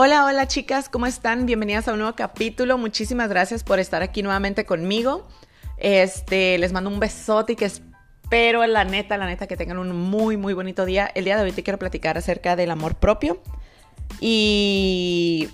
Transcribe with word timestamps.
Hola, 0.00 0.26
hola 0.26 0.46
chicas, 0.46 0.88
¿cómo 0.88 1.06
están? 1.06 1.44
Bienvenidas 1.44 1.88
a 1.88 1.92
un 1.92 1.98
nuevo 1.98 2.14
capítulo. 2.14 2.78
Muchísimas 2.78 3.28
gracias 3.28 3.64
por 3.64 3.80
estar 3.80 4.00
aquí 4.00 4.22
nuevamente 4.22 4.64
conmigo. 4.64 5.26
Este, 5.76 6.56
les 6.58 6.72
mando 6.72 6.88
un 6.88 7.00
besote 7.00 7.54
y 7.54 7.56
que 7.56 7.64
espero, 7.64 8.64
la 8.64 8.84
neta, 8.84 9.16
la 9.16 9.26
neta, 9.26 9.48
que 9.48 9.56
tengan 9.56 9.76
un 9.76 9.90
muy, 9.90 10.36
muy 10.36 10.54
bonito 10.54 10.84
día. 10.84 11.10
El 11.16 11.24
día 11.24 11.36
de 11.36 11.42
hoy 11.42 11.50
te 11.50 11.64
quiero 11.64 11.80
platicar 11.80 12.16
acerca 12.16 12.54
del 12.54 12.70
amor 12.70 12.94
propio. 12.94 13.42
Y 14.20 15.48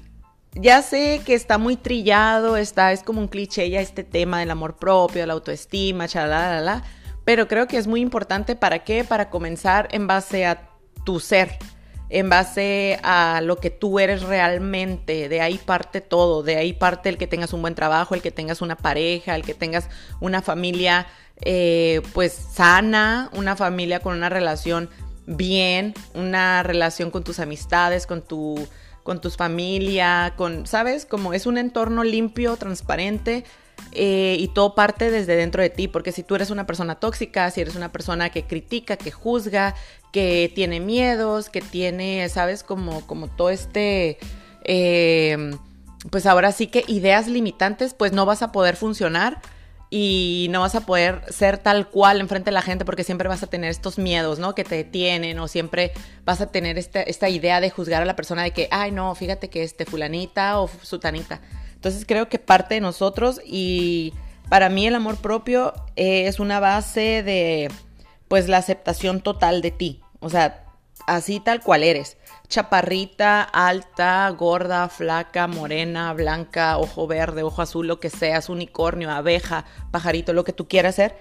ya 0.53 0.83
sé 0.83 1.23
que 1.25 1.33
está 1.33 1.57
muy 1.57 1.77
trillado, 1.77 2.59
está, 2.59 2.93
es 2.93 3.03
como 3.03 3.23
un 3.23 3.29
cliché 3.29 3.71
ya 3.71 3.81
este 3.81 4.05
tema 4.05 4.41
del 4.41 4.51
amor 4.51 4.77
propio, 4.77 5.23
de 5.23 5.27
la 5.27 5.33
autoestima, 5.33 6.07
chalala, 6.07 6.85
pero 7.25 7.49
creo 7.49 7.67
que 7.67 7.79
es 7.79 7.87
muy 7.87 8.03
importante 8.03 8.57
para 8.57 8.81
qué, 8.85 9.05
para 9.05 9.31
comenzar 9.31 9.89
en 9.91 10.07
base 10.07 10.45
a 10.45 10.69
tu 11.07 11.19
ser 11.19 11.57
en 12.11 12.29
base 12.29 12.99
a 13.03 13.41
lo 13.43 13.57
que 13.57 13.71
tú 13.71 13.99
eres 13.99 14.23
realmente. 14.23 15.29
De 15.29 15.41
ahí 15.41 15.59
parte 15.59 16.01
todo, 16.01 16.43
de 16.43 16.57
ahí 16.57 16.73
parte 16.73 17.09
el 17.09 17.19
que 17.19 17.27
tengas 17.27 17.53
un 17.53 17.63
buen 17.63 17.75
trabajo, 17.75 18.15
el 18.15 18.23
que 18.23 18.31
tengas 18.31 18.63
una 18.63 18.77
pareja, 18.77 19.35
el 19.35 19.43
que 19.43 19.55
tengas 19.55 19.89
una 20.21 20.43
familia 20.43 21.07
eh, 21.41 22.01
pues 22.13 22.33
sana, 22.33 23.31
una 23.33 23.57
familia 23.57 24.01
con 24.01 24.17
una 24.17 24.29
relación 24.29 24.89
bien, 25.27 25.95
una 26.15 26.63
relación 26.63 27.11
con 27.11 27.25
tus 27.25 27.41
amistades, 27.41 28.07
con 28.07 28.23
tu 28.23 28.67
con 29.03 29.21
tus 29.21 29.37
familia, 29.37 30.33
con, 30.35 30.67
¿sabes? 30.67 31.05
Como 31.05 31.35
es 31.35 31.45
un 31.45 31.59
entorno 31.59 32.05
limpio, 32.05 32.57
transparente, 32.57 33.45
eh, 33.93 34.37
y 34.41 34.49
todo 34.49 34.75
parte 34.75 35.11
desde 35.11 35.37
dentro 35.37 35.63
de 35.63 35.71
ti, 35.71 35.89
porque 35.89 36.11
si 36.11 36.23
tú 36.23 36.35
eres 36.35 36.51
una 36.51 36.67
persona 36.67 36.97
tóxica, 36.97 37.51
si 37.51 37.61
eres 37.61 37.77
una 37.77 37.93
persona 37.93 38.31
que 38.31 38.45
critica, 38.45 38.97
que 38.97 39.11
juzga, 39.11 39.75
que 40.15 40.49
tiene 40.55 40.79
miedos, 40.79 41.49
que 41.49 41.61
tiene, 41.61 42.29
sabes, 42.29 42.63
como, 42.63 43.05
como 43.05 43.27
todo 43.27 43.51
este, 43.51 44.17
eh, 44.63 45.57
pues 46.09 46.25
ahora 46.27 46.53
sí 46.53 46.69
que 46.69 46.85
ideas 46.87 47.27
limitantes, 47.27 47.95
pues 47.95 48.13
no 48.13 48.25
vas 48.25 48.41
a 48.41 48.53
poder 48.53 48.77
funcionar 48.77 49.43
y 49.91 50.47
no 50.51 50.61
vas 50.61 50.77
a 50.77 50.83
poder 50.83 51.23
ser 51.31 51.59
tal 51.59 51.89
cual 51.89 52.21
enfrente 52.21 52.51
de 52.51 52.53
la 52.53 52.63
gente 52.63 52.85
porque 52.85 53.03
siempre 53.03 53.29
vas 53.29 53.43
a 53.43 53.49
tener 53.49 53.71
estos 53.71 53.99
miedos, 53.99 54.39
¿no? 54.39 54.55
Que 54.55 54.63
te 54.63 54.77
detienen 54.77 55.37
o 55.41 55.49
siempre 55.49 55.91
vas 56.25 56.41
a 56.41 56.47
tener 56.47 56.79
esta, 56.79 57.29
idea 57.29 57.61
de 57.61 57.71
juzgar 57.71 58.01
a 58.01 58.05
la 58.05 58.15
persona 58.15 58.45
de 58.45 58.53
que, 58.53 58.69
ay, 58.71 58.93
no, 58.93 59.13
fíjate 59.17 59.51
que 59.51 59.65
este 59.65 59.85
fulanita 59.85 60.61
o 60.61 60.71
sutanita. 60.83 61.41
Entonces 61.75 62.05
creo 62.07 62.29
que 62.29 62.39
parte 62.39 62.75
de 62.75 62.81
nosotros 62.81 63.41
y 63.45 64.15
para 64.49 64.69
mí 64.69 64.87
el 64.87 64.95
amor 64.95 65.17
propio 65.17 65.75
es 65.97 66.39
una 66.39 66.61
base 66.61 67.25
de, 67.25 67.69
pues, 68.29 68.49
la 68.49 68.59
aceptación 68.59 69.21
total 69.21 69.61
de 69.61 69.73
ti. 69.73 70.04
O 70.25 70.31
sea, 70.31 70.65
así 71.07 71.39
tal 71.39 71.61
cual 71.61 71.83
eres. 71.83 72.17
Chaparrita, 72.49 73.43
alta, 73.43 74.29
gorda, 74.31 74.89
flaca, 74.89 75.47
morena, 75.47 76.13
blanca, 76.15 76.79
ojo 76.79 77.07
verde, 77.07 77.43
ojo 77.43 77.61
azul, 77.61 77.87
lo 77.87 78.01
que 78.01 78.09
seas, 78.11 78.49
unicornio, 78.49 79.11
abeja, 79.11 79.67
pajarito, 79.91 80.33
lo 80.33 80.45
que 80.45 80.55
tú 80.55 80.67
quieras 80.67 80.95
ser. 80.95 81.15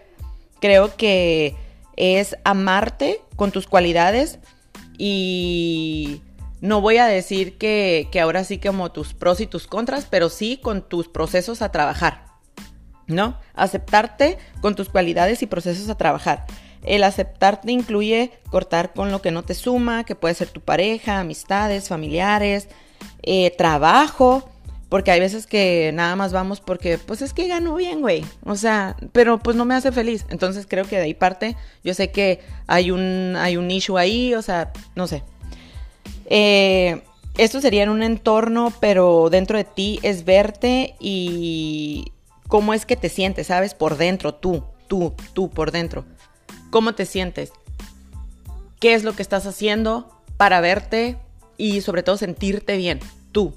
Creo 0.61 0.95
que 0.95 1.55
es 1.97 2.37
amarte 2.45 3.21
con 3.35 3.51
tus 3.51 3.67
cualidades 3.67 4.39
y 4.97 6.21
no 6.61 6.79
voy 6.79 6.97
a 6.97 7.07
decir 7.07 7.57
que, 7.57 8.09
ahora 8.21 8.45
sí 8.45 8.57
como 8.57 8.93
tus 8.93 9.13
pros 9.13 9.41
y 9.41 9.47
tus 9.47 9.67
contras, 9.67 10.07
pero 10.09 10.29
sí 10.29 10.57
con 10.63 10.87
tus 10.87 11.09
procesos 11.09 11.61
a 11.61 11.73
trabajar. 11.73 12.25
¿No? 13.05 13.37
Aceptarte 13.53 14.37
con 14.61 14.75
tus 14.75 14.87
cualidades 14.87 15.41
y 15.41 15.45
procesos 15.45 15.89
a 15.89 15.97
trabajar. 15.97 16.45
El 16.83 17.03
aceptarte 17.03 17.71
incluye 17.71 18.31
cortar 18.49 18.93
con 18.93 19.11
lo 19.11 19.21
que 19.21 19.31
no 19.31 19.43
te 19.43 19.53
suma, 19.53 20.03
que 20.03 20.15
puede 20.15 20.33
ser 20.35 20.49
tu 20.49 20.61
pareja, 20.61 21.19
amistades, 21.19 21.87
familiares, 21.87 22.67
eh, 23.21 23.53
trabajo, 23.57 24.49
porque 24.89 25.09
hay 25.09 25.19
veces 25.19 25.47
que 25.47 25.91
nada 25.93 26.15
más 26.15 26.33
vamos 26.33 26.61
porque, 26.61 26.99
pues 26.99 27.23
es 27.23 27.33
que 27.33 27.47
gano 27.47 27.75
bien, 27.75 28.01
güey. 28.01 28.23
O 28.45 28.55
sea, 28.55 28.95
pero 29.11 29.39
pues 29.39 29.55
no 29.57 29.65
me 29.65 29.73
hace 29.73 29.91
feliz. 29.91 30.25
Entonces 30.29 30.67
creo 30.69 30.85
que 30.85 30.97
de 30.97 31.03
ahí 31.03 31.13
parte. 31.15 31.55
Yo 31.83 31.95
sé 31.95 32.11
que 32.11 32.41
hay 32.67 32.91
un, 32.91 33.35
hay 33.35 33.57
un 33.57 33.71
issue 33.71 33.97
ahí, 33.97 34.35
o 34.35 34.43
sea, 34.43 34.71
no 34.95 35.07
sé. 35.07 35.23
Eh, 36.27 37.01
esto 37.39 37.59
sería 37.59 37.81
en 37.81 37.89
un 37.89 38.03
entorno, 38.03 38.71
pero 38.79 39.29
dentro 39.31 39.57
de 39.57 39.63
ti 39.63 39.99
es 40.03 40.25
verte 40.25 40.93
y 40.99 42.11
cómo 42.47 42.75
es 42.75 42.85
que 42.85 42.95
te 42.95 43.09
sientes, 43.09 43.47
¿sabes? 43.47 43.73
Por 43.73 43.97
dentro, 43.97 44.35
tú, 44.35 44.63
tú, 44.87 45.15
tú, 45.33 45.49
por 45.49 45.71
dentro. 45.71 46.05
¿Cómo 46.73 46.95
te 46.95 47.05
sientes? 47.05 47.53
¿Qué 48.79 48.95
es 48.95 49.03
lo 49.03 49.15
que 49.15 49.21
estás 49.21 49.45
haciendo 49.45 50.09
para 50.37 50.59
verte 50.59 51.19
y 51.55 51.81
sobre 51.81 52.01
todo 52.01 52.17
sentirte 52.17 52.77
bien? 52.77 52.99
Tú. 53.31 53.53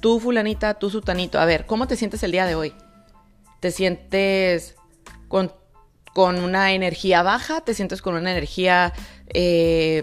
Tú, 0.00 0.18
fulanita, 0.18 0.74
tú, 0.74 0.90
sutanito. 0.90 1.38
A 1.38 1.44
ver, 1.44 1.66
¿cómo 1.66 1.86
te 1.86 1.94
sientes 1.94 2.24
el 2.24 2.32
día 2.32 2.44
de 2.44 2.56
hoy? 2.56 2.74
¿Te 3.60 3.70
sientes 3.70 4.74
con, 5.28 5.52
una 6.16 6.72
energía 6.72 7.22
baja? 7.22 7.60
¿Te 7.60 7.74
sientes 7.74 8.02
con 8.02 8.16
una 8.16 8.32
energía 8.32 8.92
eh, 9.28 10.02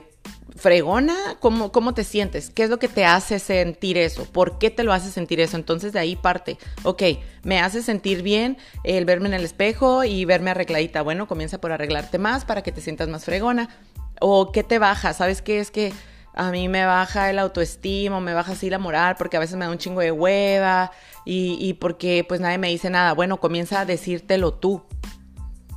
fregona? 0.56 1.16
¿Cómo, 1.40 1.72
¿Cómo 1.72 1.94
te 1.94 2.04
sientes? 2.04 2.50
¿Qué 2.50 2.64
es 2.64 2.70
lo 2.70 2.80
que 2.80 2.88
te 2.88 3.06
hace 3.06 3.40
sentir 3.40 3.98
eso? 3.98 4.26
¿Por 4.26 4.60
qué 4.60 4.70
te 4.70 4.84
lo 4.84 4.94
hace 4.94 5.12
sentir 5.12 5.40
eso? 5.40 5.58
Entonces 5.58 5.94
de 5.94 6.00
ahí 6.00 6.16
parte. 6.16 6.58
Ok, 6.84 7.04
me 7.44 7.60
hace 7.60 7.82
sentir 7.82 8.22
bien 8.22 8.58
el 8.84 9.06
verme 9.06 9.28
en 9.28 9.34
el 9.34 9.44
espejo 9.44 10.04
y 10.04 10.26
verme 10.26 10.52
arregladita. 10.52 11.02
Bueno, 11.02 11.28
comienza 11.28 11.60
por 11.60 11.72
arreglarte 11.72 12.18
más 12.18 12.46
para 12.46 12.62
que 12.62 12.72
te 12.72 12.82
sientas 12.82 13.10
más 13.10 13.26
fregona. 13.26 13.70
¿O 14.20 14.52
qué 14.52 14.64
te 14.64 14.80
baja? 14.80 15.14
¿Sabes 15.14 15.42
qué? 15.42 15.60
Es 15.60 15.72
que 15.72 15.94
a 16.34 16.52
mí 16.52 16.68
me 16.68 16.86
baja 16.86 17.30
el 17.30 17.40
autoestima, 17.40 18.20
me 18.20 18.34
baja 18.34 18.54
así 18.54 18.70
la 18.70 18.80
moral, 18.80 19.16
porque 19.18 19.38
a 19.38 19.40
veces 19.40 19.56
me 19.56 19.66
da 19.66 19.72
un 19.72 19.78
chingo 19.78 20.02
de 20.02 20.12
hueva 20.12 20.92
y, 21.26 21.58
y 21.60 21.74
porque 21.74 22.26
pues 22.28 22.42
nadie 22.42 22.58
me 22.58 22.70
dice 22.70 22.90
nada. 22.90 23.14
Bueno, 23.14 23.40
comienza 23.40 23.82
a 23.82 23.86
decírtelo 23.86 24.54
tú. 24.54 24.84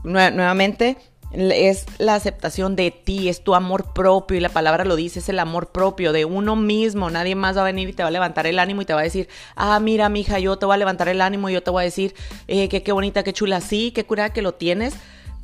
nuevamente, 0.05 0.97
es 1.33 1.87
la 1.99 2.15
aceptación 2.15 2.77
de 2.77 2.91
ti, 2.91 3.29
es 3.29 3.43
tu 3.43 3.55
amor 3.55 3.93
propio 3.93 4.37
y 4.37 4.41
la 4.41 4.49
palabra 4.49 4.85
lo 4.85 4.97
dice, 4.97 5.19
es 5.19 5.29
el 5.29 5.39
amor 5.39 5.69
propio 5.69 6.13
de 6.13 6.25
uno 6.25 6.57
mismo. 6.57 7.11
Nadie 7.11 7.35
más 7.35 7.57
va 7.57 7.63
a 7.63 7.65
venir 7.65 7.89
y 7.89 7.93
te 7.93 8.03
va 8.03 8.09
a 8.09 8.13
levantar 8.13 8.47
el 8.47 8.59
ánimo 8.59 8.83
y 8.83 8.85
te 8.85 8.95
va 8.95 9.01
a 9.01 9.05
decir, 9.05 9.29
ah, 9.55 9.79
mira, 9.81 10.09
mija, 10.09 10.39
yo 10.39 10.57
te 10.57 10.67
voy 10.67 10.75
a 10.75 10.79
levantar 10.79 11.09
el 11.09 11.21
ánimo 11.21 11.49
y 11.49 11.55
yo 11.55 11.63
te 11.63 11.71
voy 11.71 11.83
a 11.83 11.85
decir, 11.85 12.15
eh, 12.49 12.69
que 12.69 12.83
qué 12.83 12.93
bonita, 12.93 13.23
qué 13.23 13.33
chula, 13.33 13.61
sí, 13.61 13.93
qué 13.95 14.05
cura 14.05 14.33
que 14.33 14.43
lo 14.43 14.55
tienes. 14.55 14.95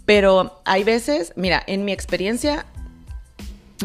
Pero 0.07 0.61
hay 0.65 0.85
veces, 0.85 1.33
mira, 1.37 1.63
en 1.67 1.85
mi 1.85 1.93
experiencia, 1.93 2.67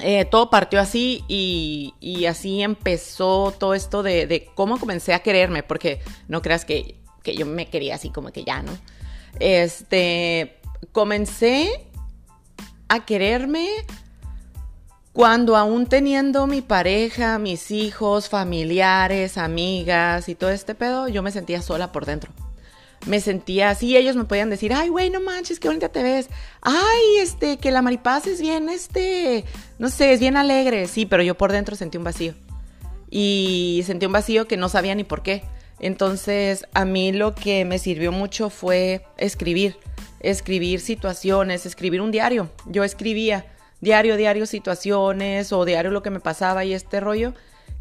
eh, 0.01 0.25
todo 0.25 0.49
partió 0.49 0.79
así 0.79 1.23
y, 1.27 1.93
y, 1.99 2.25
así 2.25 2.61
empezó 2.61 3.53
todo 3.57 3.73
esto 3.73 4.03
de, 4.03 4.27
de, 4.27 4.45
cómo 4.55 4.79
comencé 4.79 5.13
a 5.13 5.19
quererme, 5.19 5.63
porque 5.63 5.99
no 6.27 6.41
creas 6.41 6.65
que, 6.65 6.95
que 7.23 7.35
yo 7.35 7.45
me 7.45 7.67
quería 7.67 7.95
así 7.95 8.09
como 8.09 8.31
que 8.31 8.43
ya, 8.43 8.61
¿no? 8.61 8.71
Este, 9.39 10.57
comencé 10.91 11.86
a 12.89 13.05
quererme 13.05 13.67
cuando 15.17 15.57
aún 15.57 15.87
teniendo 15.87 16.45
mi 16.45 16.61
pareja, 16.61 17.39
mis 17.39 17.71
hijos, 17.71 18.29
familiares, 18.29 19.39
amigas 19.39 20.29
y 20.29 20.35
todo 20.35 20.51
este 20.51 20.75
pedo, 20.75 21.07
yo 21.07 21.23
me 21.23 21.31
sentía 21.31 21.63
sola 21.63 21.91
por 21.91 22.05
dentro. 22.05 22.31
Me 23.07 23.19
sentía 23.19 23.71
así, 23.71 23.97
ellos 23.97 24.15
me 24.15 24.25
podían 24.25 24.51
decir, 24.51 24.73
ay, 24.73 24.89
güey, 24.89 25.09
no 25.09 25.19
manches, 25.19 25.59
qué 25.59 25.69
bonita 25.69 25.89
te 25.89 26.03
ves. 26.03 26.29
Ay, 26.61 27.17
este, 27.19 27.57
que 27.57 27.71
la 27.71 27.81
maripaz 27.81 28.27
es 28.27 28.39
bien, 28.39 28.69
este, 28.69 29.43
no 29.79 29.89
sé, 29.89 30.13
es 30.13 30.19
bien 30.19 30.37
alegre. 30.37 30.87
Sí, 30.87 31.07
pero 31.07 31.23
yo 31.23 31.35
por 31.35 31.51
dentro 31.51 31.75
sentí 31.75 31.97
un 31.97 32.03
vacío. 32.03 32.35
Y 33.09 33.81
sentí 33.87 34.05
un 34.05 34.11
vacío 34.11 34.47
que 34.47 34.55
no 34.55 34.69
sabía 34.69 34.93
ni 34.93 35.03
por 35.03 35.23
qué. 35.23 35.43
Entonces, 35.79 36.65
a 36.73 36.85
mí 36.85 37.11
lo 37.11 37.35
que 37.35 37.65
me 37.65 37.79
sirvió 37.79 38.11
mucho 38.11 38.49
fue 38.49 39.05
escribir 39.17 39.77
escribir 40.19 40.79
situaciones, 40.79 41.65
escribir 41.65 42.01
un 42.01 42.11
diario. 42.11 42.49
Yo 42.65 42.83
escribía 42.83 43.45
diario, 43.81 44.17
diario 44.17 44.45
situaciones 44.45 45.51
o 45.53 45.65
diario 45.65 45.91
lo 45.91 46.01
que 46.01 46.09
me 46.09 46.19
pasaba 46.19 46.65
y 46.65 46.73
este 46.73 46.99
rollo. 46.99 47.33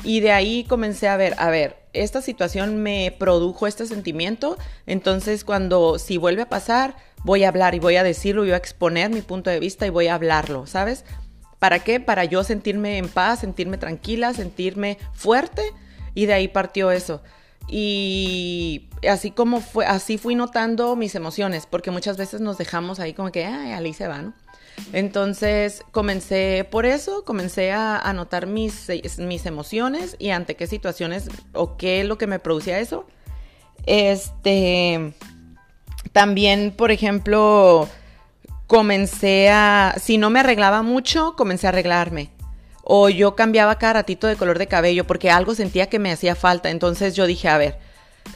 Y 0.04 0.20
de 0.20 0.32
ahí 0.32 0.64
comencé 0.64 1.08
a 1.08 1.16
ver, 1.16 1.34
a 1.38 1.48
ver, 1.48 1.76
esta 1.94 2.20
situación 2.20 2.76
me 2.82 3.14
produjo 3.18 3.66
este 3.66 3.86
sentimiento, 3.86 4.58
entonces 4.86 5.42
cuando 5.42 5.98
si 5.98 6.18
vuelve 6.18 6.42
a 6.42 6.50
pasar, 6.50 6.96
voy 7.24 7.44
a 7.44 7.48
hablar 7.48 7.74
y 7.74 7.78
voy 7.78 7.96
a 7.96 8.02
decirlo, 8.02 8.42
voy 8.42 8.50
a 8.50 8.58
exponer 8.58 9.08
mi 9.08 9.22
punto 9.22 9.48
de 9.48 9.58
vista 9.58 9.86
y 9.86 9.90
voy 9.90 10.08
a 10.08 10.14
hablarlo, 10.14 10.66
¿sabes? 10.66 11.06
¿Para 11.58 11.78
qué? 11.78 11.98
Para 11.98 12.26
yo 12.26 12.44
sentirme 12.44 12.98
en 12.98 13.08
paz, 13.08 13.40
sentirme 13.40 13.78
tranquila, 13.78 14.34
sentirme 14.34 14.98
fuerte 15.14 15.62
y 16.14 16.26
de 16.26 16.34
ahí 16.34 16.48
partió 16.48 16.90
eso. 16.90 17.22
Y 17.68 18.88
así 19.08 19.30
como 19.32 19.60
fue, 19.60 19.86
así 19.86 20.18
fui 20.18 20.34
notando 20.34 20.94
mis 20.94 21.14
emociones, 21.14 21.66
porque 21.66 21.90
muchas 21.90 22.16
veces 22.16 22.40
nos 22.40 22.58
dejamos 22.58 23.00
ahí 23.00 23.12
como 23.12 23.32
que, 23.32 23.44
ay, 23.44 23.72
ahí 23.72 23.92
se 23.92 24.06
va, 24.06 24.22
¿no? 24.22 24.34
Entonces 24.92 25.82
comencé 25.90 26.66
por 26.70 26.86
eso, 26.86 27.24
comencé 27.24 27.72
a, 27.72 27.96
anotar 27.96 28.42
notar 28.42 28.46
mis, 28.46 28.88
mis 29.18 29.46
emociones 29.46 30.16
y 30.18 30.30
ante 30.30 30.54
qué 30.54 30.66
situaciones 30.66 31.28
o 31.54 31.76
qué 31.76 32.02
es 32.02 32.06
lo 32.06 32.18
que 32.18 32.26
me 32.26 32.38
producía 32.38 32.78
eso. 32.78 33.06
Este, 33.86 35.14
también, 36.12 36.72
por 36.76 36.90
ejemplo, 36.90 37.88
comencé 38.66 39.50
a, 39.50 39.94
si 40.00 40.18
no 40.18 40.30
me 40.30 40.40
arreglaba 40.40 40.82
mucho, 40.82 41.34
comencé 41.36 41.66
a 41.66 41.70
arreglarme 41.70 42.35
O 42.88 43.08
yo 43.08 43.34
cambiaba 43.34 43.78
cada 43.78 43.94
ratito 43.94 44.28
de 44.28 44.36
color 44.36 44.60
de 44.60 44.68
cabello 44.68 45.04
porque 45.04 45.28
algo 45.28 45.56
sentía 45.56 45.88
que 45.88 45.98
me 45.98 46.12
hacía 46.12 46.36
falta. 46.36 46.70
Entonces 46.70 47.16
yo 47.16 47.26
dije, 47.26 47.48
a 47.48 47.58
ver, 47.58 47.80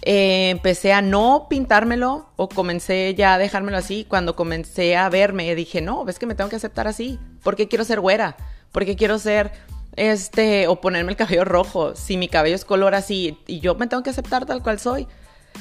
eh, 0.02 0.50
empecé 0.50 0.92
a 0.92 1.02
no 1.02 1.46
pintármelo 1.48 2.26
o 2.34 2.48
comencé 2.48 3.14
ya 3.14 3.34
a 3.34 3.38
dejármelo 3.38 3.76
así. 3.76 4.06
Cuando 4.08 4.34
comencé 4.34 4.96
a 4.96 5.08
verme, 5.08 5.54
dije, 5.54 5.80
no, 5.80 6.04
ves 6.04 6.18
que 6.18 6.26
me 6.26 6.34
tengo 6.34 6.50
que 6.50 6.56
aceptar 6.56 6.88
así. 6.88 7.20
¿Por 7.44 7.54
qué 7.54 7.68
quiero 7.68 7.84
ser 7.84 8.00
güera? 8.00 8.36
¿Por 8.72 8.84
qué 8.84 8.96
quiero 8.96 9.20
ser, 9.20 9.52
este, 9.94 10.66
o 10.66 10.80
ponerme 10.80 11.12
el 11.12 11.16
cabello 11.16 11.44
rojo? 11.44 11.94
Si 11.94 12.16
mi 12.16 12.26
cabello 12.26 12.56
es 12.56 12.64
color 12.64 12.96
así 12.96 13.38
y 13.46 13.60
yo 13.60 13.76
me 13.76 13.86
tengo 13.86 14.02
que 14.02 14.10
aceptar 14.10 14.46
tal 14.46 14.64
cual 14.64 14.80
soy. 14.80 15.06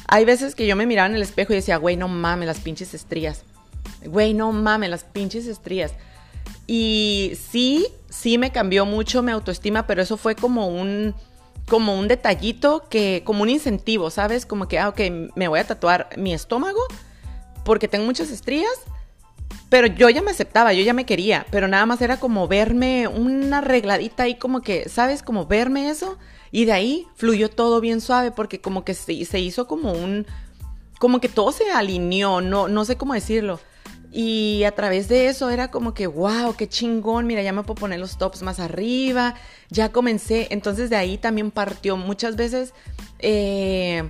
Hay 0.07 0.25
veces 0.25 0.55
que 0.55 0.65
yo 0.65 0.75
me 0.75 0.87
miraba 0.87 1.07
en 1.07 1.15
el 1.15 1.21
espejo 1.21 1.53
y 1.53 1.57
decía, 1.57 1.77
güey, 1.77 1.95
no 1.95 2.07
mames, 2.07 2.47
las 2.47 2.59
pinches 2.59 2.95
estrías. 2.95 3.43
Güey, 4.03 4.33
no 4.33 4.51
mames, 4.51 4.89
las 4.89 5.03
pinches 5.03 5.45
estrías. 5.45 5.93
Y 6.67 7.33
sí, 7.49 7.87
sí 8.09 8.37
me 8.37 8.51
cambió 8.51 8.85
mucho 8.85 9.23
mi 9.23 9.31
autoestima, 9.31 9.87
pero 9.87 10.01
eso 10.01 10.17
fue 10.17 10.35
como 10.35 10.67
un 10.67 11.15
como 11.67 11.97
un 11.97 12.07
detallito 12.07 12.83
que, 12.89 13.21
como 13.23 13.43
un 13.43 13.49
incentivo, 13.49 14.09
¿sabes? 14.09 14.47
Como 14.47 14.67
que, 14.67 14.79
ah, 14.79 14.89
ok, 14.89 14.99
me 15.35 15.47
voy 15.47 15.59
a 15.59 15.67
tatuar 15.67 16.09
mi 16.17 16.33
estómago 16.33 16.81
porque 17.63 17.87
tengo 17.87 18.05
muchas 18.05 18.31
estrías, 18.31 18.73
pero 19.69 19.87
yo 19.87 20.09
ya 20.09 20.23
me 20.23 20.31
aceptaba, 20.31 20.73
yo 20.73 20.83
ya 20.83 20.93
me 20.93 21.05
quería, 21.05 21.45
pero 21.51 21.67
nada 21.67 21.85
más 21.85 22.01
era 22.01 22.19
como 22.19 22.47
verme 22.47 23.07
una 23.07 23.59
arregladita 23.59 24.23
ahí, 24.23 24.35
como 24.35 24.61
que, 24.61 24.89
¿sabes? 24.89 25.21
Como 25.21 25.45
verme 25.45 25.89
eso. 25.89 26.17
Y 26.51 26.65
de 26.65 26.71
ahí 26.71 27.07
fluyó 27.15 27.49
todo 27.49 27.79
bien 27.79 28.01
suave 28.01 28.31
porque 28.31 28.59
como 28.59 28.83
que 28.83 28.95
se, 28.95 29.23
se 29.25 29.39
hizo 29.39 29.67
como 29.67 29.91
un, 29.91 30.25
como 30.99 31.21
que 31.21 31.29
todo 31.29 31.51
se 31.51 31.69
alineó, 31.69 32.41
no, 32.41 32.67
no 32.67 32.85
sé 32.85 32.97
cómo 32.97 33.13
decirlo. 33.13 33.59
Y 34.11 34.63
a 34.63 34.71
través 34.71 35.07
de 35.07 35.27
eso 35.27 35.49
era 35.51 35.69
como 35.69 35.93
que, 35.93 36.07
wow, 36.07 36.55
qué 36.55 36.67
chingón, 36.67 37.27
mira, 37.27 37.43
ya 37.43 37.53
me 37.53 37.61
puedo 37.63 37.75
poner 37.75 37.99
los 37.99 38.17
tops 38.17 38.41
más 38.41 38.59
arriba, 38.59 39.35
ya 39.69 39.91
comencé. 39.91 40.47
Entonces 40.49 40.89
de 40.89 40.95
ahí 40.95 41.17
también 41.17 41.51
partió. 41.51 41.95
Muchas 41.95 42.35
veces 42.35 42.73
eh, 43.19 44.09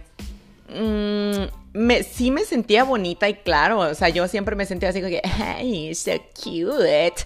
mm, 0.69 1.77
me, 1.77 2.03
sí 2.03 2.31
me 2.31 2.45
sentía 2.45 2.85
bonita 2.85 3.27
y 3.27 3.33
claro, 3.35 3.79
o 3.79 3.93
sea, 3.93 4.09
yo 4.09 4.27
siempre 4.27 4.55
me 4.55 4.65
sentía 4.65 4.89
así 4.89 5.01
como 5.01 5.11
que, 5.11 5.21
hey, 5.23 5.93
so 5.95 6.11
cute. 6.33 7.25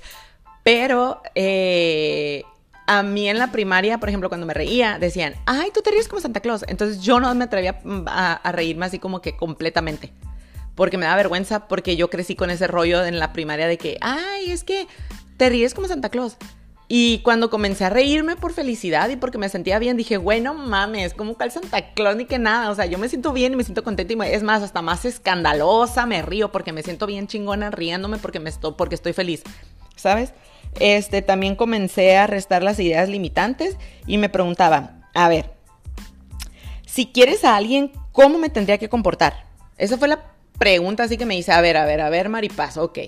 Pero 0.63 1.21
eh, 1.35 2.43
a 2.87 3.03
mí 3.03 3.29
en 3.29 3.37
la 3.37 3.51
primaria, 3.51 3.99
por 3.99 4.09
ejemplo, 4.09 4.29
cuando 4.29 4.47
me 4.47 4.53
reía, 4.55 4.97
decían, 4.97 5.35
ay, 5.45 5.69
tú 5.71 5.81
te 5.81 5.91
ríes 5.91 6.07
como 6.07 6.21
Santa 6.21 6.39
Claus. 6.39 6.65
Entonces 6.67 7.03
yo 7.03 7.19
no 7.19 7.33
me 7.35 7.43
atrevía 7.43 7.79
a, 8.07 8.33
a 8.33 8.51
reírme 8.51 8.87
así 8.87 8.97
como 8.97 9.21
que 9.21 9.35
completamente 9.35 10.11
porque 10.75 10.97
me 10.97 11.05
da 11.05 11.15
vergüenza, 11.15 11.67
porque 11.67 11.95
yo 11.95 12.09
crecí 12.09 12.35
con 12.35 12.49
ese 12.49 12.67
rollo 12.67 13.03
en 13.05 13.19
la 13.19 13.33
primaria 13.33 13.67
de 13.67 13.77
que, 13.77 13.97
ay, 14.01 14.51
es 14.51 14.63
que 14.63 14.87
te 15.37 15.49
ríes 15.49 15.73
como 15.73 15.87
Santa 15.87 16.09
Claus. 16.09 16.37
Y 16.87 17.19
cuando 17.19 17.49
comencé 17.49 17.85
a 17.85 17.89
reírme 17.89 18.35
por 18.35 18.53
felicidad 18.53 19.09
y 19.09 19.15
porque 19.15 19.37
me 19.37 19.49
sentía 19.49 19.79
bien, 19.79 19.97
dije, 19.97 20.17
bueno, 20.17 20.53
mames, 20.53 21.13
como 21.13 21.35
cual 21.35 21.49
Santa 21.49 21.93
Claus 21.93 22.15
ni 22.17 22.25
que 22.25 22.39
nada. 22.39 22.69
O 22.69 22.75
sea, 22.75 22.85
yo 22.85 22.97
me 22.97 23.09
siento 23.09 23.31
bien 23.33 23.53
y 23.53 23.55
me 23.55 23.63
siento 23.63 23.83
contenta 23.83 24.13
y 24.13 24.31
es 24.31 24.43
más, 24.43 24.61
hasta 24.61 24.81
más 24.81 25.05
escandalosa, 25.05 26.05
me 26.05 26.21
río 26.21 26.51
porque 26.51 26.73
me 26.73 26.83
siento 26.83 27.07
bien 27.07 27.27
chingona 27.27 27.71
riéndome 27.71 28.17
porque, 28.17 28.39
me 28.39 28.49
estoy, 28.49 28.73
porque 28.77 28.95
estoy 28.95 29.13
feliz, 29.13 29.43
¿sabes? 29.95 30.33
Este, 30.79 31.21
también 31.21 31.55
comencé 31.55 32.17
a 32.17 32.27
restar 32.27 32.63
las 32.63 32.79
ideas 32.79 33.07
limitantes 33.07 33.77
y 34.05 34.17
me 34.17 34.29
preguntaba, 34.29 35.01
a 35.13 35.29
ver, 35.29 35.51
si 36.85 37.07
quieres 37.07 37.43
a 37.43 37.55
alguien, 37.55 37.91
¿cómo 38.11 38.37
me 38.37 38.49
tendría 38.49 38.77
que 38.77 38.89
comportar? 38.89 39.45
Esa 39.77 39.97
fue 39.97 40.07
la 40.07 40.32
pregunta 40.57 41.03
así 41.03 41.17
que 41.17 41.25
me 41.25 41.35
dice, 41.35 41.51
a 41.51 41.61
ver, 41.61 41.77
a 41.77 41.85
ver, 41.85 42.01
a 42.01 42.09
ver, 42.09 42.29
Maripaz, 42.29 42.77
ok. 42.77 42.99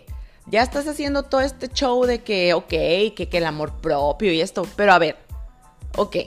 Ya 0.48 0.62
estás 0.62 0.88
haciendo 0.88 1.24
todo 1.24 1.42
este 1.42 1.70
show 1.70 2.06
de 2.06 2.22
que, 2.22 2.54
ok, 2.54 2.70
que, 2.70 3.28
que 3.30 3.38
el 3.38 3.46
amor 3.46 3.74
propio 3.82 4.32
y 4.32 4.42
esto, 4.42 4.68
pero 4.76 4.94
a 4.94 5.00
ver, 5.00 5.18
ok. 5.98 6.18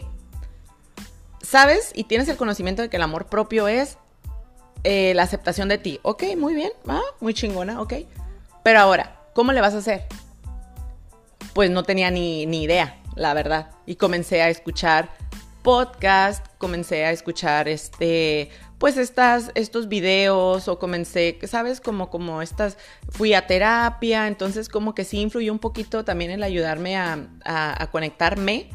¿Sabes 1.40 1.92
y 1.94 2.04
tienes 2.04 2.28
el 2.28 2.36
conocimiento 2.36 2.82
de 2.82 2.90
que 2.90 2.96
el 2.96 3.02
amor 3.02 3.26
propio 3.26 3.68
es 3.68 3.96
eh, 4.84 5.14
la 5.14 5.22
aceptación 5.22 5.68
de 5.68 5.78
ti? 5.78 6.00
Ok, 6.02 6.24
muy 6.36 6.54
bien, 6.54 6.72
ah, 6.88 7.00
muy 7.20 7.32
chingona, 7.32 7.80
ok. 7.80 7.94
Pero 8.62 8.80
ahora, 8.80 9.20
¿cómo 9.34 9.52
le 9.52 9.60
vas 9.60 9.74
a 9.74 9.78
hacer? 9.78 10.04
Pues 11.54 11.70
no 11.70 11.84
tenía 11.84 12.10
ni, 12.10 12.44
ni 12.46 12.64
idea, 12.64 13.00
la 13.14 13.34
verdad. 13.34 13.70
Y 13.86 13.96
comencé 13.96 14.42
a 14.42 14.50
escuchar 14.50 15.10
podcast, 15.62 16.44
comencé 16.58 17.04
a 17.04 17.12
escuchar 17.12 17.68
este 17.68 18.50
pues 18.78 18.96
estas, 18.96 19.50
estos 19.54 19.88
videos 19.88 20.68
o 20.68 20.78
comencé, 20.78 21.38
¿sabes? 21.44 21.80
Como, 21.80 22.10
como 22.10 22.40
estas, 22.42 22.78
fui 23.10 23.34
a 23.34 23.46
terapia, 23.46 24.28
entonces 24.28 24.68
como 24.68 24.94
que 24.94 25.04
sí 25.04 25.20
influyó 25.20 25.52
un 25.52 25.58
poquito 25.58 26.04
también 26.04 26.30
el 26.30 26.42
ayudarme 26.44 26.96
a, 26.96 27.88
conectarme 27.90 28.70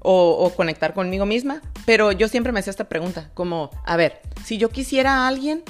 o, 0.00 0.52
conectar 0.54 0.92
conmigo 0.92 1.24
misma, 1.24 1.62
pero 1.86 2.12
yo 2.12 2.28
siempre 2.28 2.52
me 2.52 2.60
hacía 2.60 2.70
esta 2.70 2.88
pregunta, 2.88 3.30
como, 3.34 3.70
a 3.84 3.96
ver, 3.96 4.20
si 4.44 4.58
yo 4.58 4.68
quisiera 4.68 5.24
a 5.24 5.28
alguien, 5.28 5.64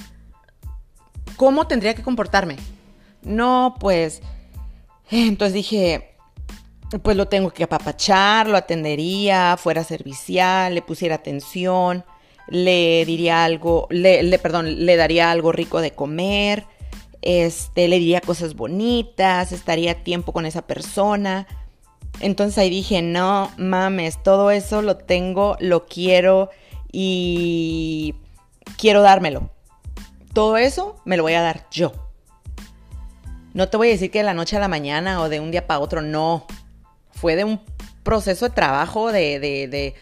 ¿cómo 1.36 1.68
tendría 1.68 1.94
que 1.94 2.02
comportarme? 2.02 2.56
No, 3.22 3.76
pues, 3.78 4.20
entonces 5.10 5.54
dije, 5.54 6.15
pues 7.02 7.16
lo 7.16 7.26
tengo 7.28 7.50
que 7.50 7.64
apapachar, 7.64 8.48
lo 8.48 8.56
atendería, 8.56 9.56
fuera 9.56 9.84
servicial, 9.84 10.74
le 10.74 10.82
pusiera 10.82 11.16
atención 11.16 12.04
le 12.48 13.04
diría 13.04 13.44
algo, 13.44 13.86
le, 13.90 14.38
perdón, 14.38 14.86
le 14.86 14.96
daría 14.96 15.30
algo 15.30 15.52
rico 15.52 15.80
de 15.80 15.92
comer, 15.92 16.64
este, 17.22 17.88
le 17.88 17.98
diría 17.98 18.20
cosas 18.20 18.54
bonitas, 18.54 19.52
estaría 19.52 20.04
tiempo 20.04 20.32
con 20.32 20.46
esa 20.46 20.62
persona. 20.62 21.46
Entonces 22.20 22.58
ahí 22.58 22.70
dije, 22.70 23.02
no 23.02 23.50
mames, 23.56 24.22
todo 24.22 24.50
eso 24.50 24.80
lo 24.80 24.96
tengo, 24.96 25.56
lo 25.60 25.86
quiero 25.86 26.50
y 26.92 28.14
quiero 28.78 29.02
dármelo. 29.02 29.50
Todo 30.32 30.56
eso 30.56 30.96
me 31.04 31.16
lo 31.16 31.24
voy 31.24 31.34
a 31.34 31.42
dar 31.42 31.66
yo. 31.70 31.92
No 33.54 33.68
te 33.68 33.76
voy 33.76 33.88
a 33.88 33.92
decir 33.92 34.10
que 34.10 34.18
de 34.18 34.24
la 34.24 34.34
noche 34.34 34.56
a 34.56 34.60
la 34.60 34.68
mañana 34.68 35.20
o 35.20 35.28
de 35.28 35.40
un 35.40 35.50
día 35.50 35.66
para 35.66 35.80
otro, 35.80 36.02
no. 36.02 36.46
Fue 37.16 37.36
de 37.36 37.44
un 37.44 37.60
proceso 38.02 38.48
de 38.48 38.54
trabajo, 38.54 39.10
de, 39.10 39.40
de 39.40 39.94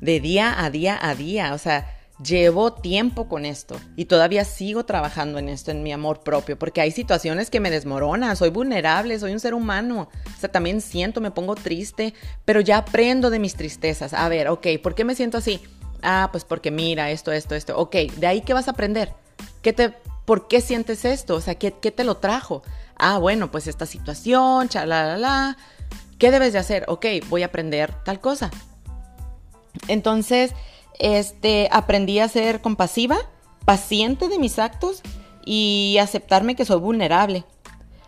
de 0.00 0.20
día 0.20 0.62
a 0.64 0.70
día 0.70 0.98
a 1.00 1.14
día. 1.14 1.54
O 1.54 1.58
sea, 1.58 1.94
llevo 2.22 2.72
tiempo 2.72 3.28
con 3.28 3.44
esto 3.44 3.76
y 3.96 4.06
todavía 4.06 4.44
sigo 4.44 4.84
trabajando 4.84 5.38
en 5.38 5.48
esto, 5.48 5.70
en 5.70 5.82
mi 5.82 5.92
amor 5.92 6.20
propio, 6.20 6.58
porque 6.58 6.80
hay 6.80 6.90
situaciones 6.90 7.50
que 7.50 7.60
me 7.60 7.70
desmoronan, 7.70 8.36
soy 8.36 8.50
vulnerable, 8.50 9.18
soy 9.18 9.32
un 9.32 9.40
ser 9.40 9.54
humano. 9.54 10.08
O 10.36 10.40
sea, 10.40 10.50
también 10.50 10.80
siento, 10.80 11.20
me 11.20 11.30
pongo 11.30 11.54
triste, 11.54 12.14
pero 12.44 12.60
ya 12.60 12.78
aprendo 12.78 13.30
de 13.30 13.38
mis 13.38 13.54
tristezas. 13.54 14.14
A 14.14 14.28
ver, 14.28 14.48
ok, 14.48 14.66
¿por 14.82 14.94
qué 14.94 15.04
me 15.04 15.14
siento 15.14 15.38
así? 15.38 15.60
Ah, 16.02 16.28
pues 16.30 16.44
porque 16.44 16.70
mira, 16.70 17.10
esto, 17.10 17.32
esto, 17.32 17.54
esto. 17.54 17.76
Ok, 17.78 17.94
¿de 18.16 18.26
ahí 18.26 18.40
qué 18.42 18.54
vas 18.54 18.68
a 18.68 18.72
aprender? 18.72 19.12
¿Qué 19.62 19.72
te, 19.72 19.90
¿Por 20.24 20.46
qué 20.46 20.60
sientes 20.60 21.04
esto? 21.04 21.34
O 21.34 21.40
sea, 21.40 21.56
¿qué, 21.56 21.72
qué 21.72 21.90
te 21.90 22.04
lo 22.04 22.16
trajo? 22.18 22.62
Ah, 22.96 23.18
bueno, 23.18 23.50
pues 23.50 23.66
esta 23.66 23.86
situación, 23.86 24.68
la 24.74 25.56
¿Qué 26.18 26.30
debes 26.30 26.52
de 26.52 26.58
hacer? 26.58 26.84
Ok, 26.88 27.06
voy 27.28 27.42
a 27.42 27.46
aprender 27.46 27.94
tal 28.04 28.20
cosa. 28.20 28.50
Entonces, 29.86 30.52
este, 30.98 31.68
aprendí 31.70 32.18
a 32.18 32.28
ser 32.28 32.60
compasiva, 32.60 33.16
paciente 33.64 34.28
de 34.28 34.38
mis 34.38 34.58
actos 34.58 35.02
y 35.44 35.96
aceptarme 36.00 36.56
que 36.56 36.64
soy 36.64 36.80
vulnerable. 36.80 37.44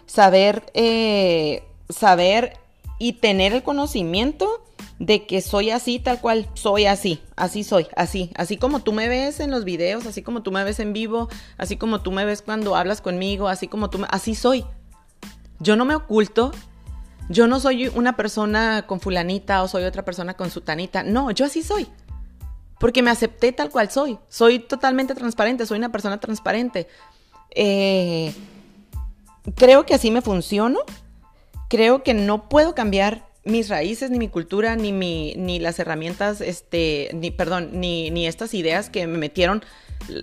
Saber, 0.06 0.64
eh, 0.74 1.62
saber 1.88 2.58
y 2.98 3.14
tener 3.14 3.52
el 3.52 3.62
conocimiento 3.62 4.64
de 4.98 5.26
que 5.26 5.40
soy 5.40 5.70
así 5.70 5.98
tal 5.98 6.20
cual, 6.20 6.46
soy 6.54 6.84
así, 6.84 7.22
así 7.36 7.64
soy, 7.64 7.86
así, 7.96 8.30
así 8.34 8.58
como 8.58 8.80
tú 8.80 8.92
me 8.92 9.08
ves 9.08 9.40
en 9.40 9.50
los 9.50 9.64
videos, 9.64 10.04
así 10.04 10.22
como 10.22 10.42
tú 10.42 10.52
me 10.52 10.62
ves 10.62 10.78
en 10.78 10.92
vivo, 10.92 11.28
así 11.56 11.76
como 11.76 12.02
tú 12.02 12.12
me 12.12 12.26
ves 12.26 12.42
cuando 12.42 12.76
hablas 12.76 13.00
conmigo, 13.00 13.48
así 13.48 13.66
como 13.66 13.88
tú, 13.88 13.98
me, 13.98 14.06
así 14.10 14.34
soy. 14.34 14.64
Yo 15.58 15.76
no 15.76 15.86
me 15.86 15.94
oculto, 15.94 16.52
yo 17.30 17.46
no 17.46 17.60
soy 17.60 17.86
una 17.86 18.16
persona 18.16 18.86
con 18.88 18.98
fulanita 18.98 19.62
o 19.62 19.68
soy 19.68 19.84
otra 19.84 20.04
persona 20.04 20.34
con 20.34 20.50
sutanita. 20.50 21.04
No, 21.04 21.30
yo 21.30 21.44
así 21.44 21.62
soy. 21.62 21.86
Porque 22.80 23.02
me 23.02 23.10
acepté 23.12 23.52
tal 23.52 23.70
cual 23.70 23.88
soy. 23.88 24.18
Soy 24.28 24.58
totalmente 24.58 25.14
transparente, 25.14 25.64
soy 25.64 25.78
una 25.78 25.92
persona 25.92 26.18
transparente. 26.18 26.88
Eh, 27.52 28.34
creo 29.54 29.86
que 29.86 29.94
así 29.94 30.10
me 30.10 30.22
funciono. 30.22 30.80
Creo 31.68 32.02
que 32.02 32.14
no 32.14 32.48
puedo 32.48 32.74
cambiar 32.74 33.28
mis 33.44 33.68
raíces, 33.68 34.10
ni 34.10 34.18
mi 34.18 34.28
cultura, 34.28 34.76
ni, 34.76 34.92
mi, 34.92 35.34
ni 35.36 35.58
las 35.58 35.78
herramientas, 35.78 36.40
este, 36.40 37.10
ni, 37.14 37.30
perdón, 37.30 37.70
ni, 37.72 38.10
ni 38.10 38.26
estas 38.26 38.54
ideas 38.54 38.90
que 38.90 39.06
me 39.06 39.18
metieron 39.18 39.64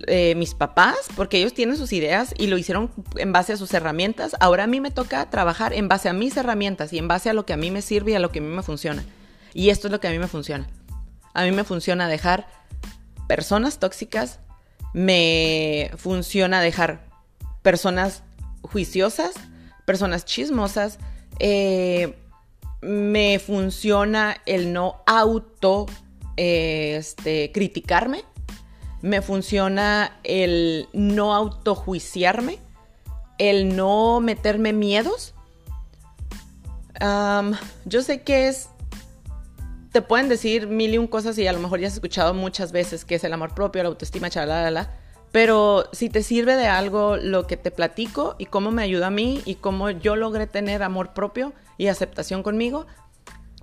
eh, 0.06 0.34
mis 0.36 0.54
papás, 0.54 0.96
porque 1.16 1.38
ellos 1.38 1.54
tienen 1.54 1.76
sus 1.76 1.92
ideas 1.92 2.34
y 2.36 2.46
lo 2.46 2.58
hicieron 2.58 2.90
en 3.16 3.32
base 3.32 3.52
a 3.52 3.56
sus 3.56 3.72
herramientas. 3.74 4.36
Ahora 4.40 4.64
a 4.64 4.66
mí 4.66 4.80
me 4.80 4.90
toca 4.90 5.28
trabajar 5.30 5.72
en 5.72 5.88
base 5.88 6.08
a 6.08 6.12
mis 6.12 6.36
herramientas 6.36 6.92
y 6.92 6.98
en 6.98 7.08
base 7.08 7.30
a 7.30 7.32
lo 7.32 7.46
que 7.46 7.52
a 7.52 7.56
mí 7.56 7.70
me 7.70 7.82
sirve 7.82 8.12
y 8.12 8.14
a 8.14 8.20
lo 8.20 8.30
que 8.30 8.38
a 8.38 8.42
mí 8.42 8.48
me 8.48 8.62
funciona. 8.62 9.04
Y 9.54 9.70
esto 9.70 9.88
es 9.88 9.92
lo 9.92 10.00
que 10.00 10.08
a 10.08 10.10
mí 10.10 10.18
me 10.18 10.28
funciona. 10.28 10.68
A 11.34 11.44
mí 11.44 11.52
me 11.52 11.64
funciona 11.64 12.08
dejar 12.08 12.48
personas 13.26 13.78
tóxicas, 13.78 14.40
me 14.92 15.90
funciona 15.96 16.60
dejar 16.60 17.06
personas 17.62 18.22
juiciosas, 18.62 19.34
personas 19.84 20.24
chismosas, 20.24 20.98
eh, 21.38 22.14
me 22.80 23.38
funciona 23.38 24.36
el 24.46 24.72
no 24.72 25.02
auto 25.06 25.86
este, 26.36 27.50
criticarme, 27.52 28.24
me 29.02 29.22
funciona 29.22 30.18
el 30.22 30.88
no 30.92 31.34
autojuiciarme, 31.34 32.58
el 33.38 33.76
no 33.76 34.20
meterme 34.20 34.72
miedos. 34.72 35.34
yo 37.84 38.02
sé 38.02 38.22
que 38.22 38.48
es 38.48 38.68
te 39.92 40.02
pueden 40.02 40.28
decir 40.28 40.66
mil 40.66 40.94
y 40.94 40.98
un 40.98 41.06
cosas 41.06 41.38
y 41.38 41.46
a 41.46 41.52
lo 41.52 41.60
mejor 41.60 41.80
ya 41.80 41.88
has 41.88 41.94
escuchado 41.94 42.34
muchas 42.34 42.72
veces 42.72 43.04
que 43.04 43.14
es 43.14 43.24
el 43.24 43.32
amor 43.32 43.54
propio, 43.54 43.82
la 43.82 43.88
autoestima, 43.88 44.30
chalala, 44.30 44.94
pero 45.32 45.88
si 45.92 46.08
te 46.08 46.22
sirve 46.22 46.56
de 46.56 46.66
algo 46.66 47.16
lo 47.16 47.46
que 47.46 47.56
te 47.56 47.70
platico 47.70 48.36
y 48.38 48.46
cómo 48.46 48.70
me 48.70 48.82
ayuda 48.82 49.08
a 49.08 49.10
mí 49.10 49.42
y 49.44 49.56
cómo 49.56 49.90
yo 49.90 50.14
logré 50.14 50.46
tener 50.46 50.82
amor 50.82 51.14
propio 51.14 51.52
y 51.78 51.86
aceptación 51.86 52.42
conmigo, 52.42 52.86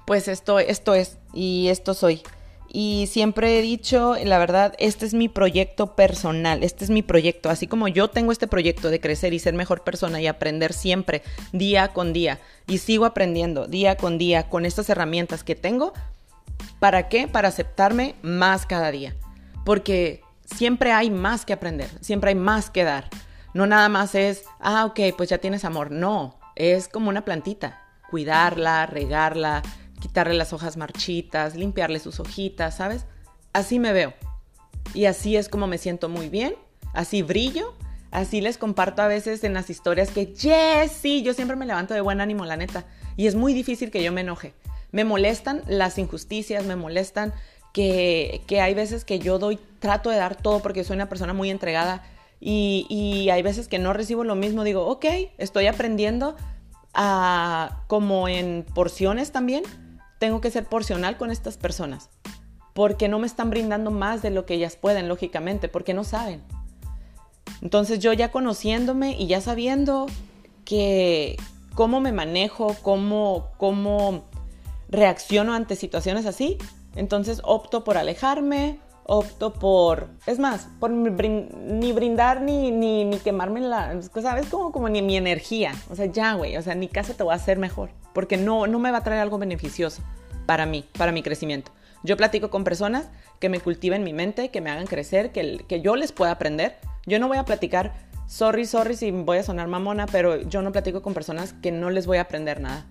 pues 0.07 0.27
esto, 0.27 0.57
esto 0.57 0.95
es 0.95 1.19
y 1.34 1.67
esto 1.67 1.93
soy. 1.93 2.24
Y 2.67 3.07
siempre 3.10 3.60
he 3.60 3.62
dicho, 3.62 4.15
la 4.24 4.39
verdad, 4.39 4.74
este 4.79 5.05
es 5.05 5.13
mi 5.13 5.29
proyecto 5.29 5.95
personal, 5.95 6.63
este 6.63 6.84
es 6.84 6.89
mi 6.89 7.03
proyecto. 7.03 7.50
Así 7.50 7.67
como 7.67 7.88
yo 7.88 8.10
tengo 8.10 8.31
este 8.31 8.48
proyecto 8.48 8.89
de 8.89 9.00
crecer 9.00 9.34
y 9.34 9.39
ser 9.39 9.53
mejor 9.53 9.84
persona 9.84 10.19
y 10.19 10.27
aprender 10.27 10.74
siempre, 10.74 11.22
día 11.53 11.89
con 11.89 12.12
día, 12.12 12.39
y 12.67 12.79
sigo 12.79 13.05
aprendiendo 13.05 13.67
día 13.67 13.95
con 13.95 14.17
día 14.17 14.50
con 14.50 14.65
estas 14.65 14.89
herramientas 14.89 15.43
que 15.43 15.55
tengo, 15.55 15.93
¿Para 16.79 17.10
qué? 17.10 17.27
Para 17.27 17.48
aceptarme 17.48 18.15
más 18.22 18.65
cada 18.65 18.91
día. 18.91 19.15
Porque 19.63 20.22
siempre 20.45 20.91
hay 20.91 21.10
más 21.10 21.45
que 21.45 21.53
aprender, 21.53 21.89
siempre 22.01 22.29
hay 22.29 22.36
más 22.36 22.69
que 22.69 22.84
dar. 22.84 23.10
No 23.53 23.65
nada 23.65 23.89
más 23.89 24.15
es, 24.15 24.43
ah, 24.60 24.86
ok, 24.86 25.00
pues 25.17 25.29
ya 25.29 25.38
tienes 25.38 25.65
amor. 25.65 25.91
No, 25.91 26.38
es 26.55 26.88
como 26.88 27.10
una 27.10 27.25
plantita. 27.25 27.81
Cuidarla, 28.15 28.86
regarla, 28.86 29.62
quitarle 30.00 30.36
las 30.36 30.53
hojas 30.53 30.77
marchitas, 30.77 31.53
limpiarle 31.53 32.00
sus 32.00 32.22
hojitas, 32.22 32.77
¿sabes? 32.77 33.05
Así 33.51 33.77
me 33.77 33.91
veo. 33.91 34.13
Y 34.93 35.03
así 35.03 35.36
es 35.36 35.50
como 35.50 35.67
me 35.67 35.77
siento 35.77 36.07
muy 36.07 36.29
bien, 36.29 36.55
así 36.93 37.24
brillo, 37.24 37.74
así 38.12 38.39
les 38.39 38.57
comparto 38.57 39.01
a 39.01 39.10
veces 39.10 39.43
en 39.43 39.53
las 39.53 39.69
historias 39.69 40.12
que, 40.12 40.27
yes, 40.27 40.93
sí, 40.93 41.24
yo 41.24 41.34
siempre 41.34 41.57
me 41.57 41.65
levanto 41.65 41.93
de 41.93 42.00
buen 42.00 42.22
ánimo, 42.22 42.45
la 42.45 42.55
neta. 42.55 42.86
Y 43.17 43.27
es 43.27 43.36
muy 43.36 43.53
difícil 43.53 43.91
que 43.91 44.01
yo 44.01 44.13
me 44.13 44.22
enoje. 44.22 44.53
Me 44.93 45.03
molestan 45.03 45.62
las 45.67 45.98
injusticias, 45.98 46.63
me 46.63 46.77
molestan 46.77 47.34
que, 47.74 48.41
hay 48.62 48.74
veces 48.75 49.03
que 49.03 49.19
yo 49.19 49.39
doy, 49.39 49.60
trato 49.79 50.10
de 50.10 50.15
dar 50.15 50.38
todo 50.38 50.62
porque 50.62 50.86
soy 50.86 50.95
una 50.95 51.10
persona 51.10 51.34
muy 51.34 51.50
entregada 51.50 52.01
y, 52.39 53.27
hay 53.29 53.41
veces 53.41 53.67
que 53.67 53.77
no 53.77 53.91
recibo 53.91 54.24
lo 54.24 54.36
mismo. 54.36 54.63
Digo, 54.63 54.88
ok, 54.88 55.03
estoy 55.38 55.67
aprendiendo 55.67 56.38
como 57.88 58.28
en 58.28 58.66
porciones 58.74 59.32
también, 59.32 59.64
tengo 60.20 60.42
que 60.42 60.52
ser 60.52 60.66
porcional 60.66 61.18
con 61.18 61.32
estas 61.32 61.58
personas 61.58 62.10
porque 62.75 63.08
no 63.08 63.20
me 63.20 63.25
están 63.25 63.50
brindando 63.50 63.90
más 63.90 64.22
de 64.22 64.32
lo 64.32 64.46
que 64.46 64.56
ellas 64.56 64.75
pueden, 64.75 65.08
lógicamente, 65.08 65.70
porque 65.70 65.94
no 65.94 66.04
saben. 66.04 66.44
Entonces 67.62 68.00
yo 68.00 68.12
ya 68.12 68.32
conociéndome 68.32 69.16
y 69.18 69.28
ya 69.28 69.40
sabiendo 69.40 70.08
que 70.66 71.38
cómo 71.74 72.02
me 72.02 72.12
manejo, 72.12 72.75
cómo, 72.82 73.48
cómo 73.58 74.25
reacciono 74.90 75.54
ante 75.54 75.78
situaciones 75.78 76.25
así, 76.25 76.58
entonces 76.98 77.40
opto 77.46 77.86
por 77.86 77.98
alejarme, 77.98 78.78
opto 79.08 79.54
por, 79.54 80.08
es 80.26 80.40
más, 80.40 80.68
por 80.80 80.90
ni 80.90 81.94
brindar 81.94 82.42
ni, 82.42 82.72
ni, 82.72 83.06
ni 83.06 83.18
quemarme 83.20 83.62
la, 83.62 84.02
¿sabes? 84.22 84.48
Como, 84.48 84.72
como 84.72 84.90
ni 84.90 85.02
mi 85.02 85.16
energía, 85.16 85.74
o 85.90 85.96
sea, 85.96 86.08
ya, 86.08 86.34
güey, 86.34 86.58
o 86.58 86.62
sea, 86.62 86.74
ni 86.74 86.88
casa 86.88 87.14
te 87.14 87.24
va 87.24 87.34
a 87.34 87.36
hacer 87.36 87.60
mejor, 87.60 87.92
porque 88.14 88.38
no, 88.38 88.66
no 88.66 88.80
me 88.80 88.90
va 88.92 88.98
a 88.98 89.04
traer 89.04 89.22
algo 89.22 89.38
beneficioso 89.38 90.02
para 90.48 90.66
mí, 90.66 90.86
para 90.98 91.12
mi 91.12 91.22
crecimiento. 91.22 91.72
Yo 92.04 92.18
platico 92.18 92.50
con 92.50 92.64
personas 92.64 93.10
que 93.40 93.50
me 93.50 93.60
cultiven 93.60 94.04
mi 94.04 94.14
mente, 94.14 94.50
que 94.50 94.62
me 94.62 94.72
hagan 94.72 94.88
crecer, 94.88 95.32
que, 95.32 95.64
que 95.68 95.82
yo 95.82 95.96
les 95.96 96.12
pueda 96.12 96.32
aprender. 96.32 96.78
Yo 97.06 97.20
no 97.20 97.28
voy 97.28 97.38
a 97.38 97.46
platicar, 97.46 97.94
sorry, 98.28 98.66
sorry 98.66 98.96
si 98.96 99.12
voy 99.12 99.38
a 99.38 99.44
sonar 99.44 99.68
mamona, 99.68 100.08
pero 100.08 100.42
yo 100.42 100.62
no 100.62 100.72
platico 100.72 101.02
con 101.02 101.14
personas 101.14 101.54
que 101.54 101.72
no 101.72 101.90
les 101.90 102.08
voy 102.08 102.18
a 102.18 102.22
aprender 102.22 102.60
nada. 102.60 102.86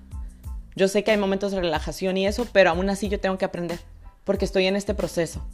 Yo 0.77 0.89
sé 0.89 1.05
que 1.05 1.13
hay 1.13 1.17
momentos 1.17 1.53
de 1.53 1.61
relajación 1.61 2.17
y 2.17 2.27
eso, 2.27 2.47
pero 2.53 2.71
aún 2.71 2.89
así 2.91 3.09
yo 3.09 3.21
tengo 3.21 3.39
que 3.39 3.45
aprender, 3.45 3.79
porque 4.25 4.45
estoy 4.45 4.67
en 4.67 4.75
este 4.75 4.95
proceso. 4.95 5.45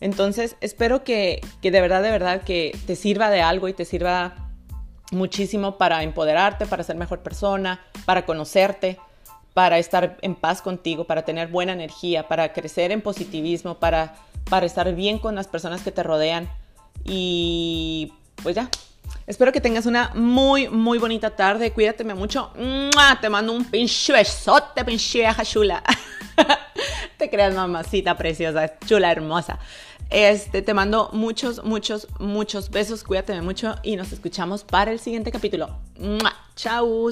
Entonces, 0.00 0.56
espero 0.60 1.04
que, 1.04 1.40
de 1.62 1.70
verdad, 1.70 2.02
de 2.02 2.10
verdad, 2.10 2.42
que 2.42 2.76
te 2.86 2.96
sirva 2.96 3.30
de 3.30 3.40
algo 3.40 3.68
y 3.68 3.72
te 3.72 3.84
sirva 3.84 4.50
muchísimo 5.12 5.78
para 5.78 6.02
empoderarte, 6.02 6.66
para 6.66 6.82
ser 6.82 6.96
mejor 6.96 7.20
persona, 7.20 7.80
para 8.04 8.26
conocerte, 8.26 8.98
para 9.54 9.78
estar 9.78 10.18
en 10.20 10.34
paz 10.34 10.60
contigo, 10.60 11.04
para 11.04 11.24
tener 11.24 11.48
buena 11.48 11.72
energía, 11.72 12.28
para 12.28 12.52
crecer 12.52 12.92
en 12.92 13.00
positivismo, 13.00 13.78
para, 13.78 14.14
para 14.50 14.66
estar 14.66 14.94
bien 14.94 15.18
con 15.18 15.34
las 15.34 15.46
personas 15.46 15.82
que 15.82 15.92
te 15.92 16.02
rodean. 16.02 16.50
Y 17.04 18.12
pues 18.42 18.54
ya, 18.54 18.68
Espero 19.26 19.50
que 19.50 19.60
tengas 19.60 19.86
una 19.86 20.12
muy, 20.14 20.68
muy 20.68 20.98
bonita 20.98 21.30
tarde. 21.30 21.72
Cuídate 21.72 22.04
mucho. 22.04 22.52
Te 23.20 23.28
mando 23.28 23.52
un 23.52 23.64
pinche 23.64 24.12
besote, 24.12 24.84
pinche 24.84 25.18
vieja 25.18 25.44
chula. 25.44 25.82
creas, 27.30 27.54
mamacita 27.54 28.16
preciosa, 28.16 28.78
chula, 28.86 29.10
hermosa. 29.10 29.58
Este, 30.10 30.62
te 30.62 30.74
mando 30.74 31.10
muchos, 31.12 31.64
muchos, 31.64 32.08
muchos 32.20 32.70
besos. 32.70 33.02
Cuídate 33.02 33.40
mucho 33.42 33.74
y 33.82 33.96
nos 33.96 34.12
escuchamos 34.12 34.64
para 34.64 34.92
el 34.92 35.00
siguiente 35.00 35.32
capítulo. 35.32 35.78
Chau. 36.54 37.10